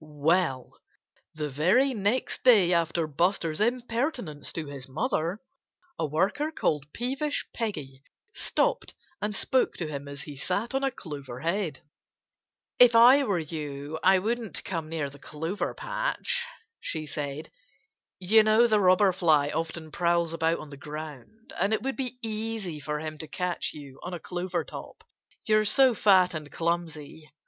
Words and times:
Well, 0.03 0.79
the 1.35 1.47
very 1.51 1.93
next 1.93 2.43
day 2.43 2.73
after 2.73 3.05
Buster's 3.05 3.61
impertinence 3.61 4.51
to 4.53 4.65
his 4.65 4.89
mother 4.89 5.41
a 5.99 6.07
worker 6.07 6.51
called 6.51 6.91
Peevish 6.91 7.45
Peggy 7.53 8.01
stopped 8.33 8.95
and 9.21 9.35
spoke 9.35 9.75
to 9.75 9.85
him 9.87 10.07
as 10.07 10.23
he 10.23 10.35
sat 10.35 10.73
on 10.73 10.83
a 10.83 10.89
clover 10.89 11.41
head. 11.41 11.81
"If 12.79 12.95
I 12.95 13.23
were 13.25 13.37
you 13.37 13.99
I 14.01 14.17
wouldn't 14.17 14.63
come 14.63 14.89
near 14.89 15.07
the 15.11 15.19
clover 15.19 15.75
patch," 15.75 16.47
she 16.79 17.05
said. 17.05 17.51
"You 18.17 18.41
know 18.41 18.65
the 18.65 18.79
Robber 18.79 19.11
Fly 19.13 19.49
often 19.49 19.91
prowls 19.91 20.33
about 20.33 20.57
on 20.57 20.71
the 20.71 20.77
ground. 20.77 21.53
And 21.59 21.73
it 21.73 21.83
would 21.83 21.95
be 21.95 22.17
easy 22.23 22.79
for 22.79 22.97
him 23.01 23.19
to 23.19 23.27
catch 23.27 23.73
you 23.75 23.99
on 24.01 24.15
a 24.15 24.19
clover 24.19 24.63
top, 24.63 25.03
you're 25.45 25.63
so 25.63 25.93
fat 25.93 26.33
and 26.33 26.51
clumsy.... 26.51 27.31